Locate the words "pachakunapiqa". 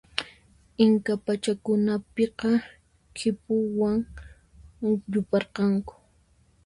1.25-2.49